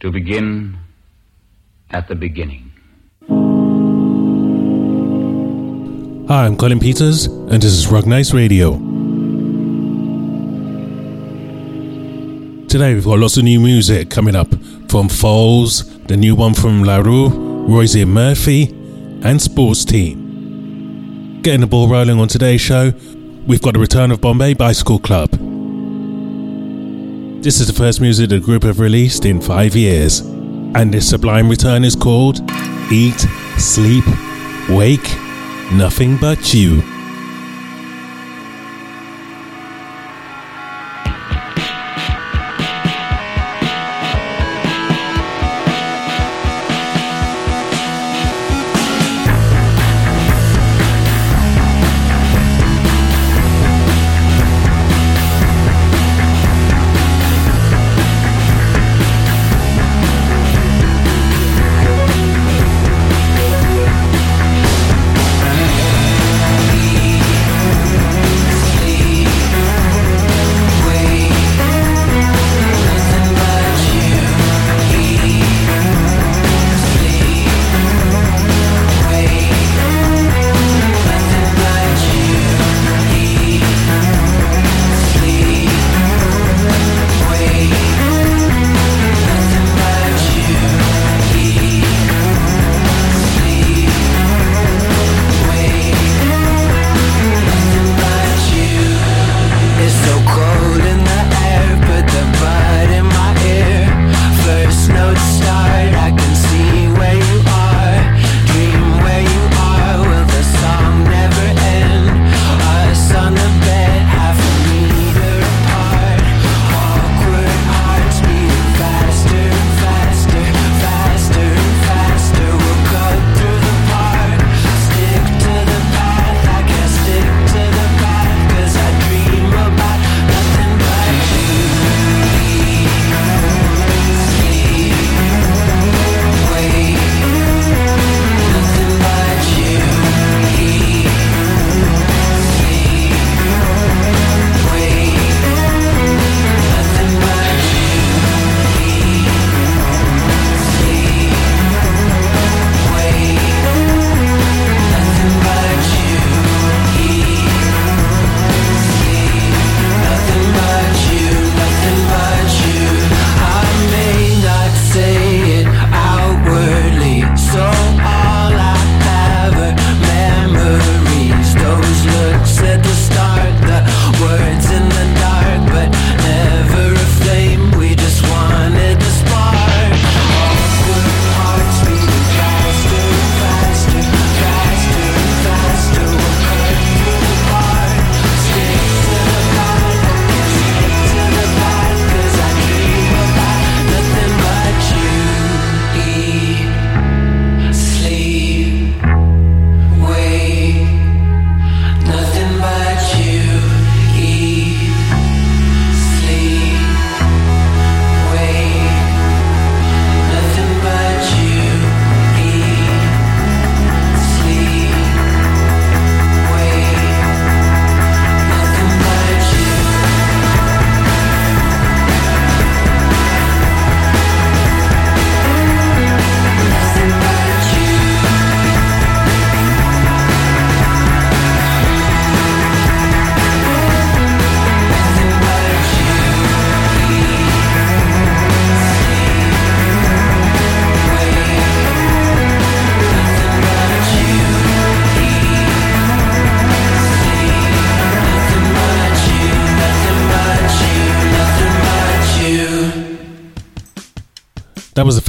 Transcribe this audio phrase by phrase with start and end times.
[0.00, 0.78] to begin
[1.90, 2.72] at the beginning.
[6.28, 8.72] Hi, I'm Colin Peters, and this is Rock Nights Radio.
[12.68, 14.48] Today we've got lots of new music coming up
[14.88, 17.30] from Foals, the new one from La Roux,
[17.68, 18.64] Róisín Murphy,
[19.22, 21.40] and Sports Team.
[21.42, 22.92] Getting the ball rolling on today's show,
[23.46, 25.45] we've got the return of Bombay Bicycle Club.
[27.46, 31.48] This is the first music the group have released in five years, and this sublime
[31.48, 32.40] return is called
[32.90, 33.24] Eat,
[33.56, 34.04] Sleep,
[34.68, 35.08] Wake,
[35.70, 36.82] Nothing But You.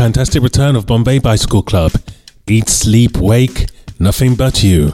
[0.08, 1.92] Fantastic return of Bombay Bicycle Club.
[2.48, 3.66] Eat, sleep, wake,
[4.00, 4.94] nothing but you.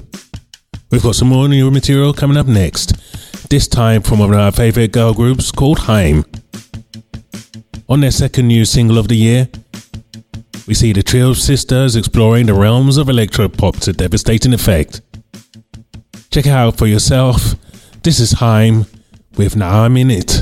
[0.90, 2.96] We've got some more new material coming up next.
[3.48, 6.26] This time from one of our favourite girl groups called Haim.
[7.88, 9.50] On their second new single of the year,
[10.66, 15.02] we see the trio of sisters exploring the realms of electropop to devastating effect.
[16.32, 17.54] Check it out for yourself.
[18.02, 18.88] This is Haim
[19.38, 20.42] with Now I'm in It.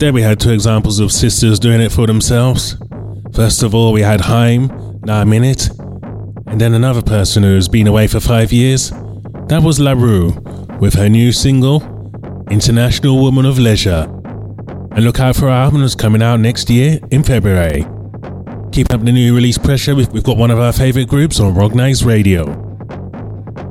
[0.00, 2.74] There we had two examples of sisters doing it for themselves.
[3.34, 5.68] First of all, we had Haim, Now I'm in it,
[6.46, 8.88] and then another person who's been away for five years.
[9.48, 10.30] That was La Roux
[10.80, 11.82] with her new single,
[12.50, 14.08] International Woman of Leisure.
[14.92, 17.84] And look out for our album that's coming out next year in February.
[18.72, 19.94] Keep up the new release pressure.
[19.94, 22.46] We've got one of our favourite groups on Rock Nights Radio.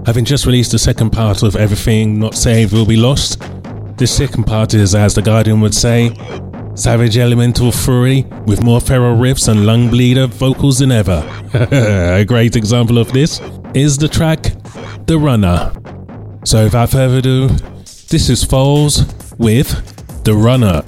[0.06, 3.42] Having just released the second part of Everything Not Saved Will Be Lost,
[4.00, 6.14] this second part is, as The Guardian would say,
[6.74, 11.22] savage elemental fury with more feral riffs and lung bleeder vocals than ever.
[11.54, 13.42] A great example of this
[13.74, 14.54] is the track
[15.06, 15.74] The Runner.
[16.46, 17.50] So without further ado,
[18.08, 19.04] this is Foals
[19.38, 20.82] with The Runner.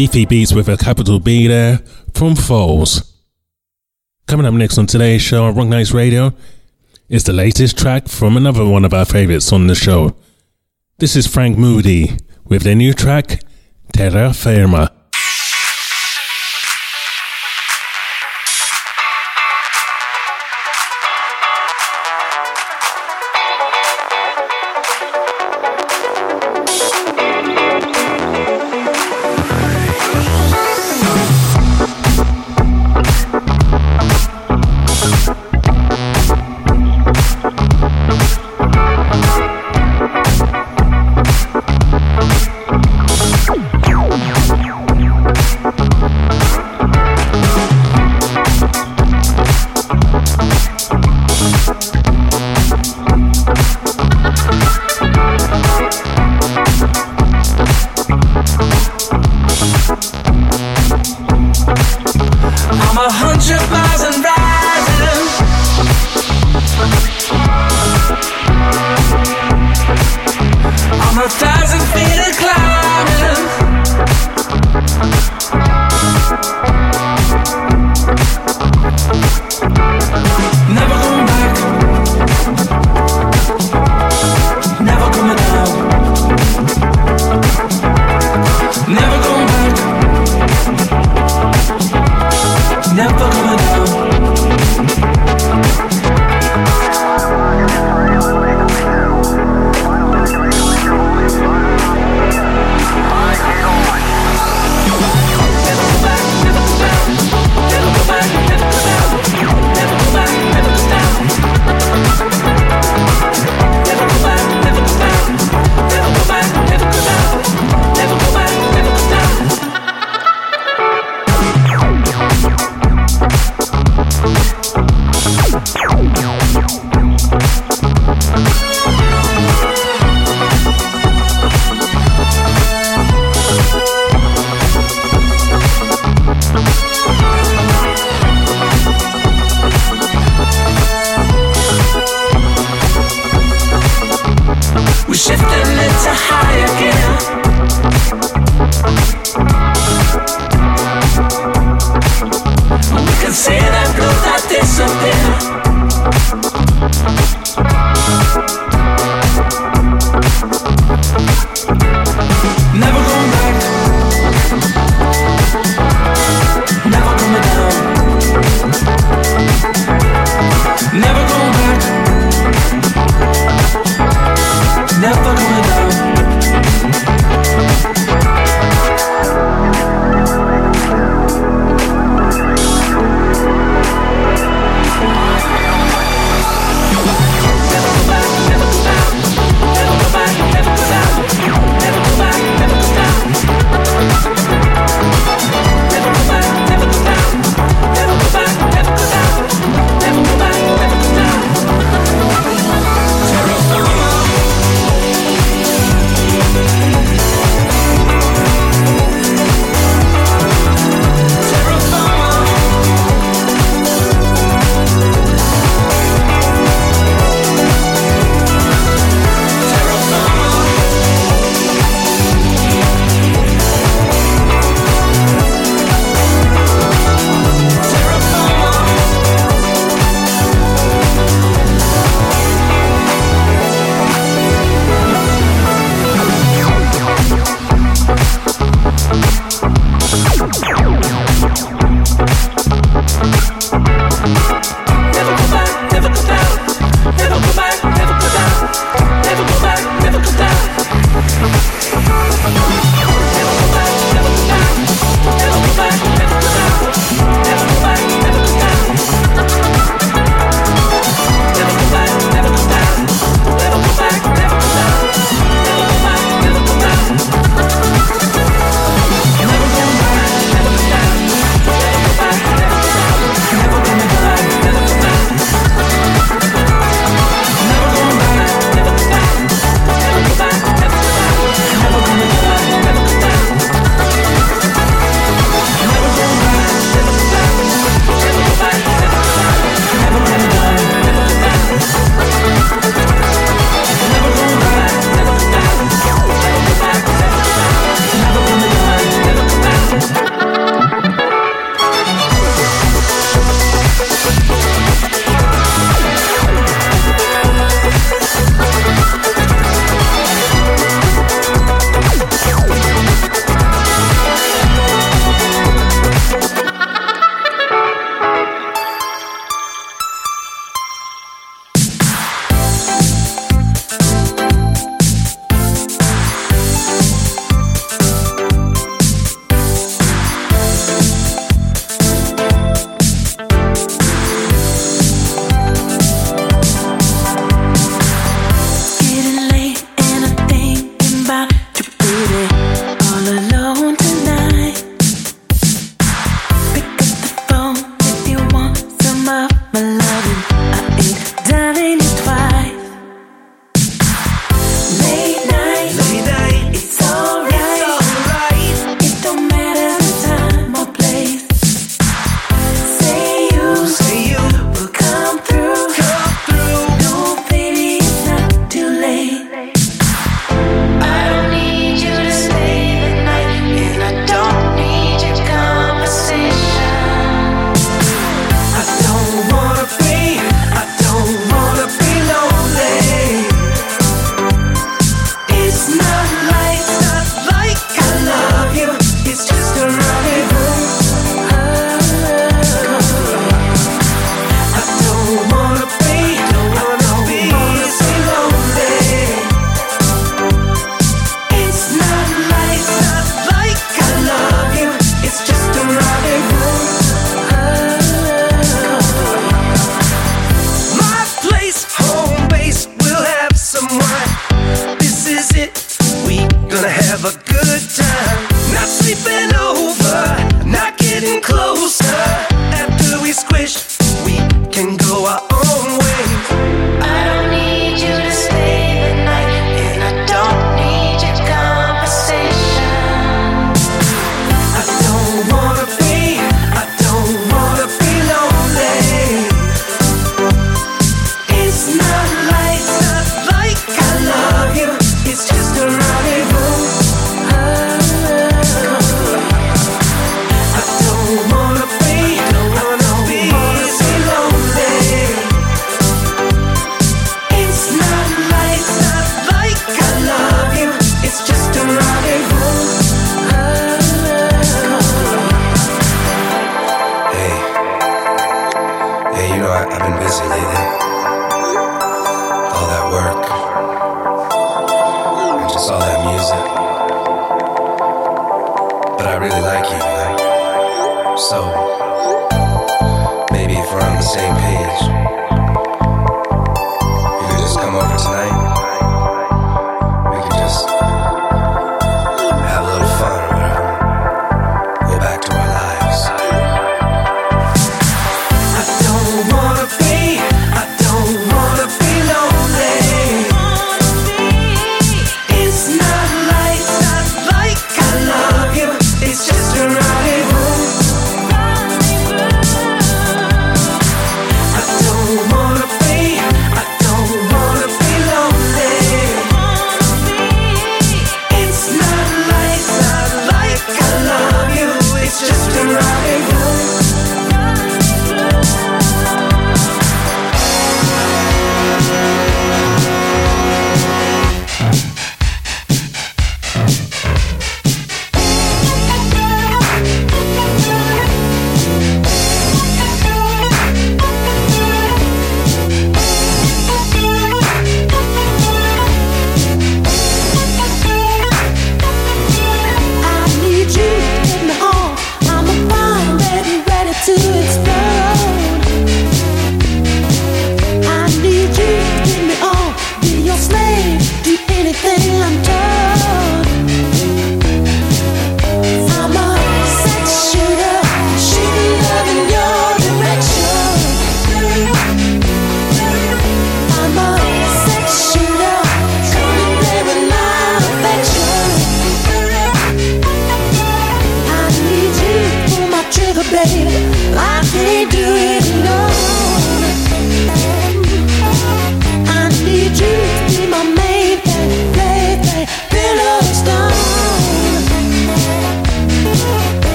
[0.00, 1.80] Beefy Beats with a capital B there
[2.14, 3.22] from Foals.
[4.26, 6.32] Coming up next on today's show on Rock Nights Radio
[7.10, 10.16] is the latest track from another one of our favorites on the show.
[11.00, 13.42] This is Franc Moody with their new track,
[13.92, 14.90] Terra Firma.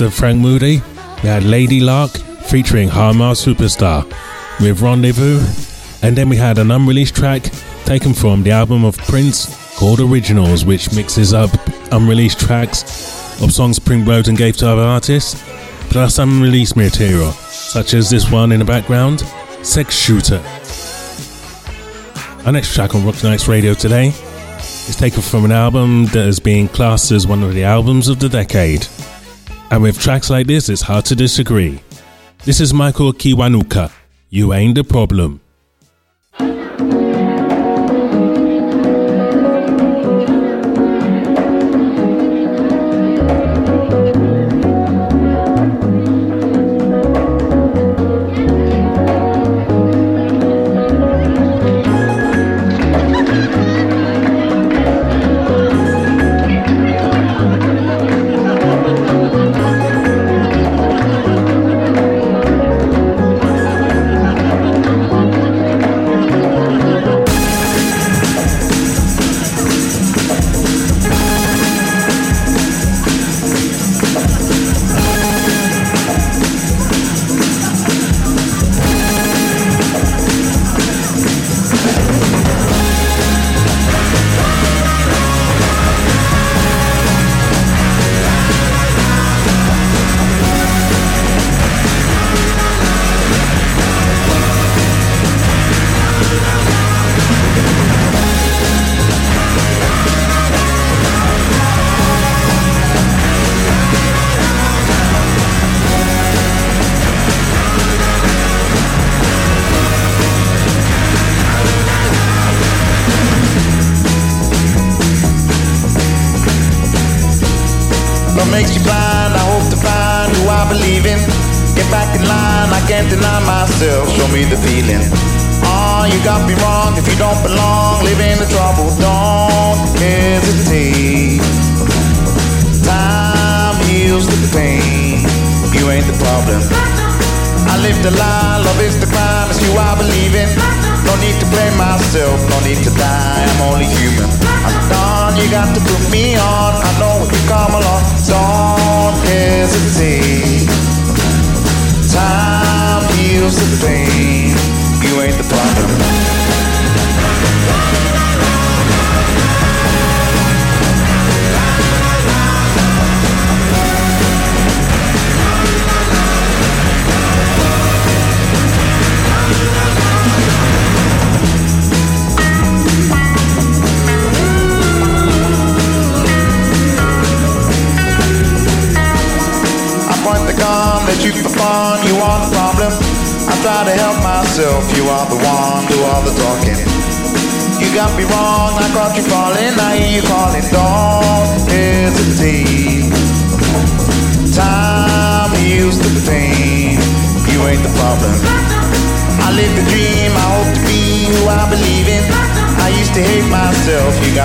[0.00, 0.80] after Franc Moody,
[1.24, 4.04] we had Lady Lark featuring Harmar Superstar
[4.60, 5.40] with Rendezvous,
[6.06, 7.42] and then we had an unreleased track
[7.84, 11.50] taken from the album of Prince called Originals, which mixes up
[11.90, 15.42] unreleased tracks of songs Prince wrote and gave to other artists,
[15.90, 19.24] plus unreleased material, such as this one in the background,
[19.64, 20.40] Sex Shooter.
[22.46, 24.10] Our next track on Rock Nights Radio today
[24.60, 28.20] is taken from an album that has been classed as one of the albums of
[28.20, 28.86] the decade.
[29.70, 31.80] And with tracks like this, it's hard to disagree.
[32.44, 33.92] This is Michael Kiwanuka.
[34.30, 35.40] You ain't the problem.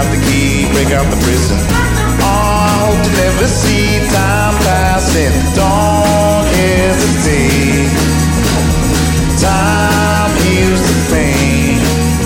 [0.04, 1.58] out the key, break out the prison.
[2.22, 5.34] Oh, I hope to never see time passing.
[5.56, 7.92] Don't hesitate.
[9.40, 11.80] Time heals the pain.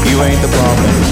[0.09, 1.06] You ain't the problem.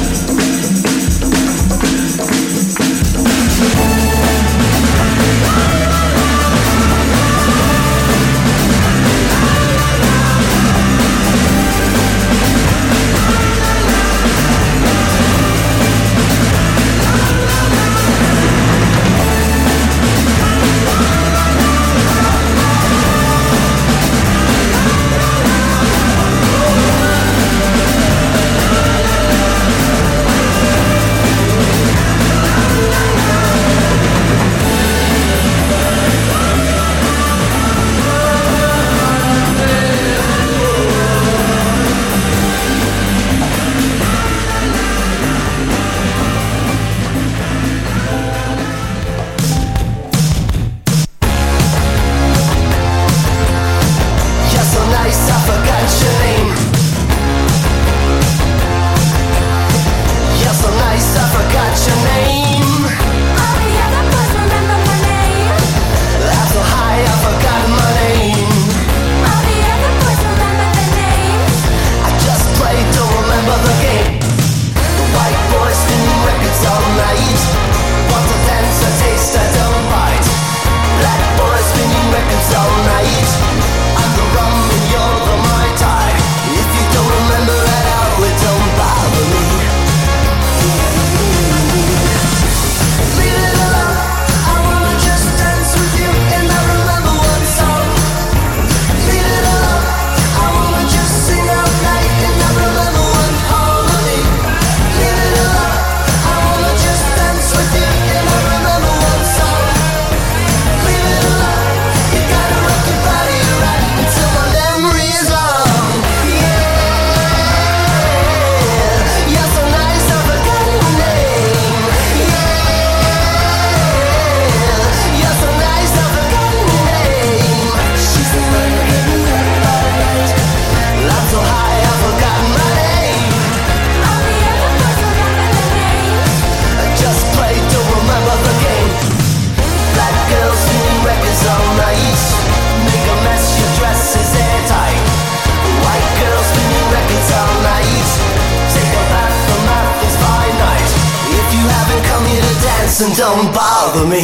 [152.96, 154.22] dance and don't bother me.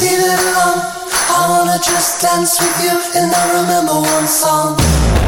[0.00, 0.82] Leave it alone,
[1.30, 5.27] I wanna just dance with you, and I remember one song.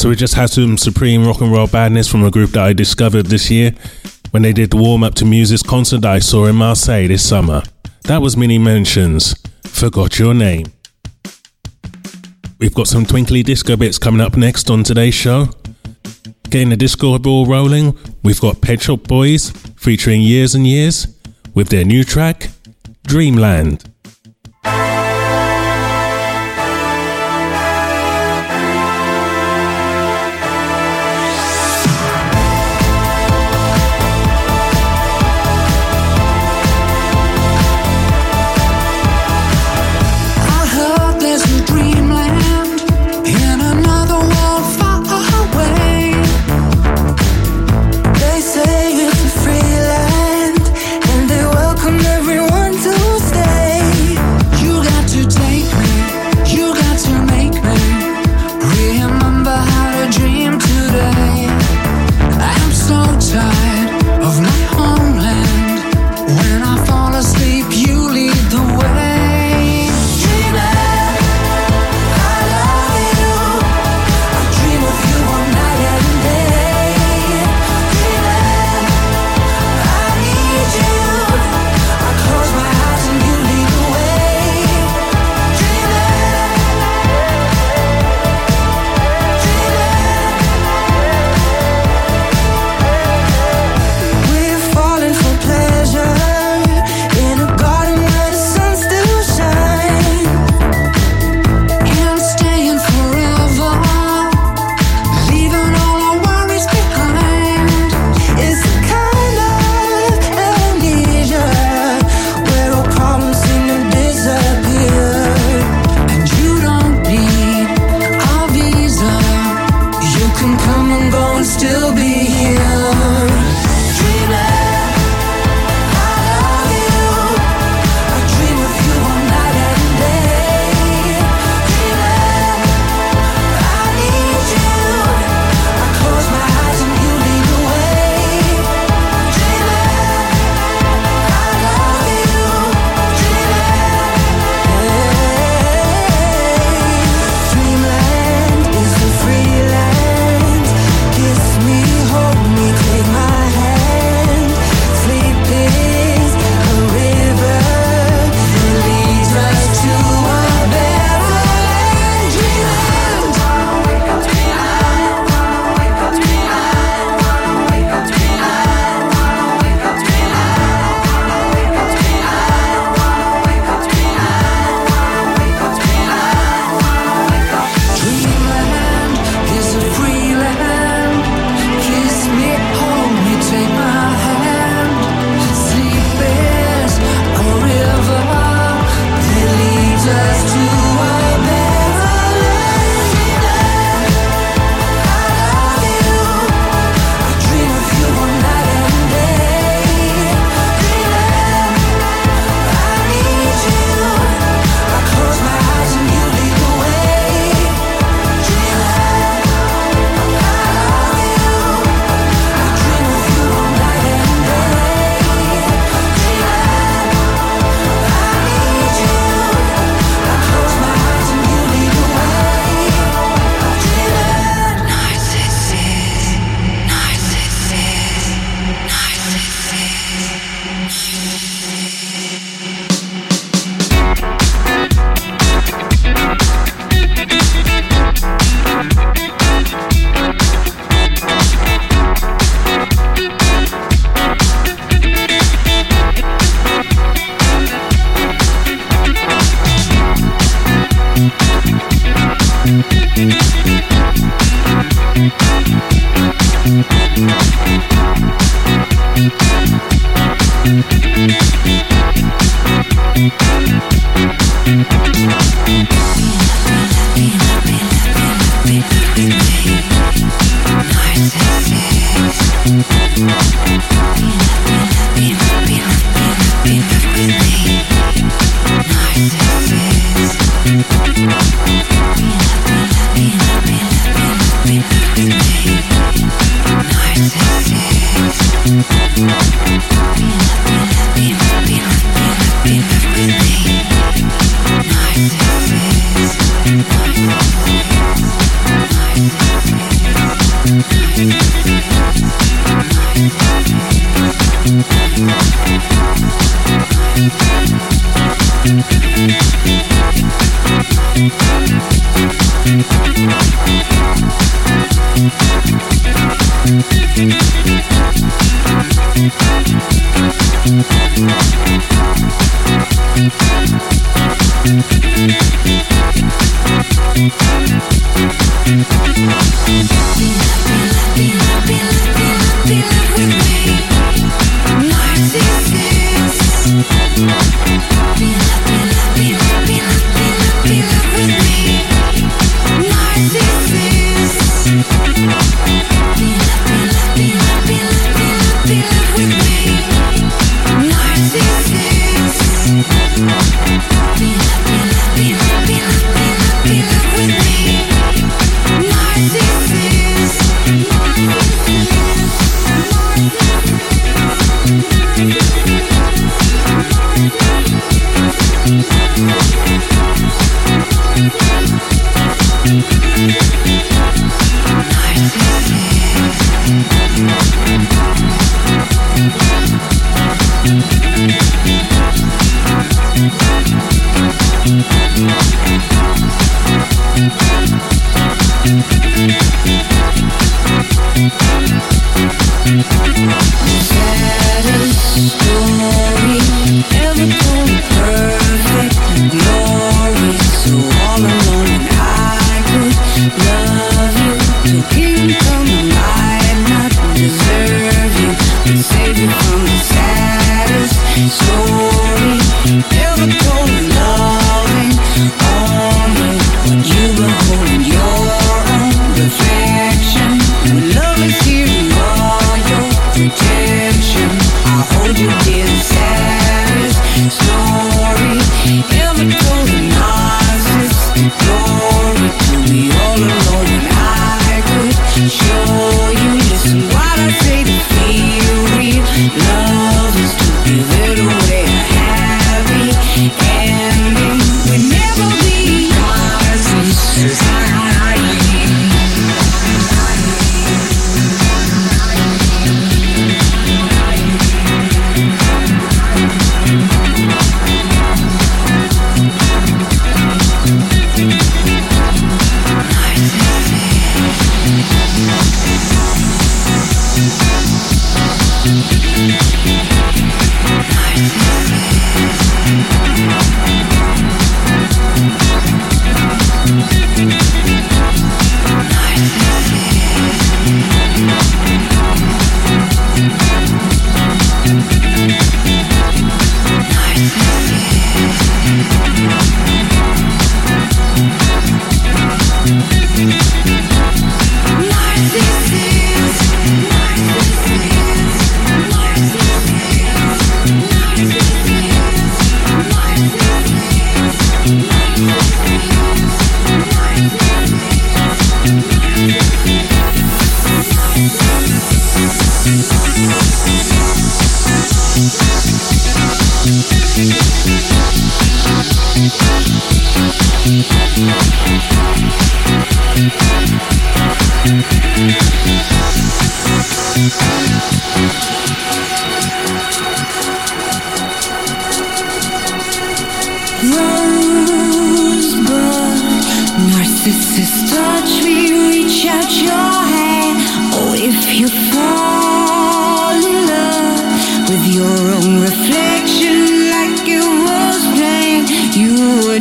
[0.00, 2.72] So we just had some supreme rock and roll badness from a group that I
[2.72, 3.72] discovered this year
[4.30, 7.62] when they did the warm up to Muse's concert I saw in Marseille this summer.
[8.04, 9.34] That was Mini Mansions.
[9.66, 10.72] Forgot your name.
[12.58, 15.48] We've got some twinkly disco bits coming up next on today's show.
[16.44, 21.08] Getting the disco ball rolling, we've got Pet Shop Boys featuring Years and Years
[21.52, 22.48] with their new track,
[23.06, 23.89] Dreamland.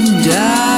[0.09, 0.68] Serás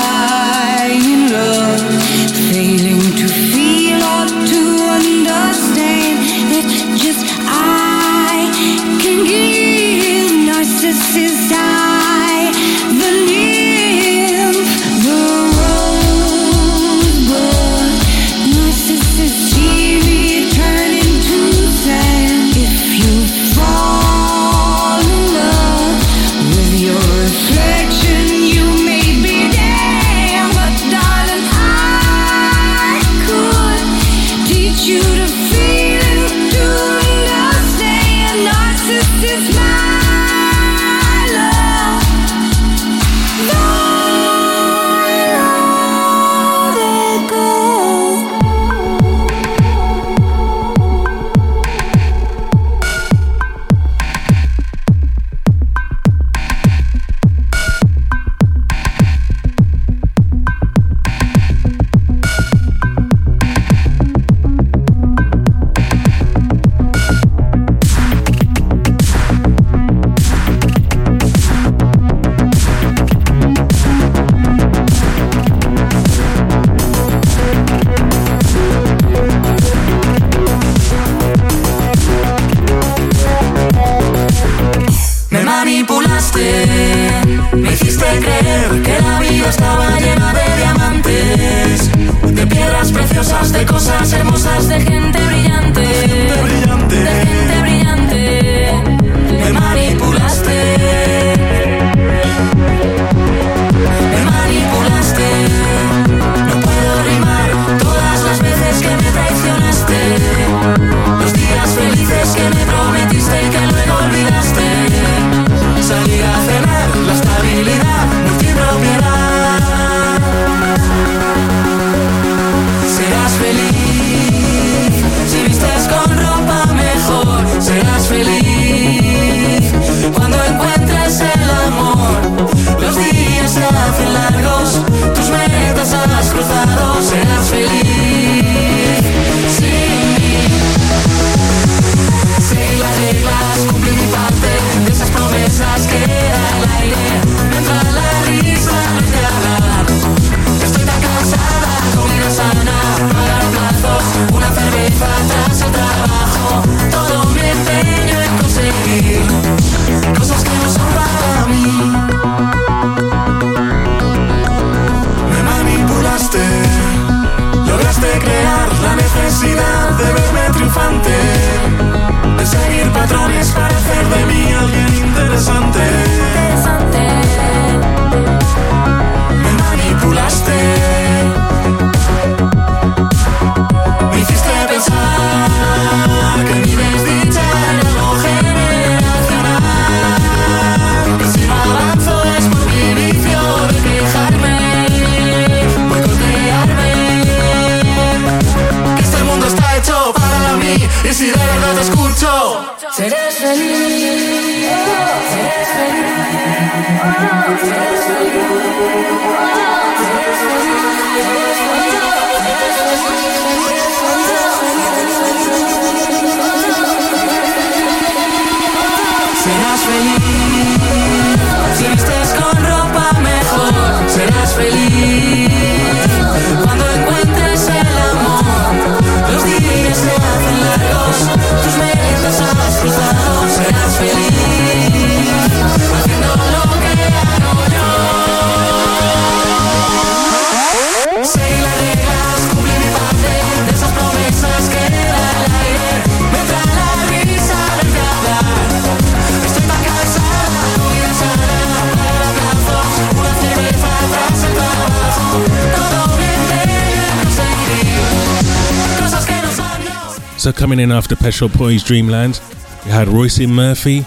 [260.41, 262.41] So coming in after Pet Shop Boys Dreamland,
[262.83, 264.03] we had Róisín Murphy,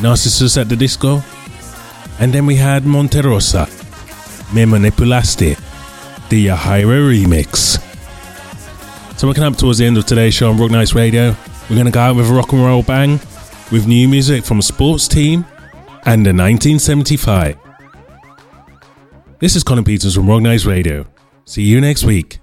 [0.00, 1.20] Narcissus at the Disco,
[2.20, 3.66] and then we had Monterosa,
[4.54, 5.58] Me Manipulaste,
[6.28, 7.80] the Yahira remix.
[9.18, 11.34] So we're coming up towards the end of today's show on Rock Nights Radio.
[11.68, 13.18] We're going to go out with a rock and roll bang
[13.72, 15.44] with new music from Sports Team
[16.04, 17.58] and the 1975.
[19.40, 21.06] This is Colin Peters from Rock Nights Radio.
[21.44, 22.38] See you next week.